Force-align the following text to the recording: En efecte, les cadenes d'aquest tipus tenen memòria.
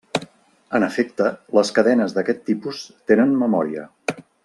En 0.77 0.85
efecte, 0.87 1.27
les 1.59 1.71
cadenes 1.77 2.17
d'aquest 2.17 2.43
tipus 2.51 2.83
tenen 3.13 3.37
memòria. 3.47 3.89